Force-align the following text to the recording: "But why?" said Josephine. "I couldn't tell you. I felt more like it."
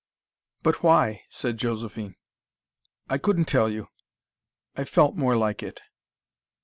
"But 0.63 0.81
why?" 0.81 1.21
said 1.29 1.59
Josephine. 1.59 2.15
"I 3.07 3.19
couldn't 3.19 3.45
tell 3.45 3.69
you. 3.69 3.89
I 4.75 4.83
felt 4.83 5.15
more 5.15 5.37
like 5.37 5.61
it." 5.61 5.79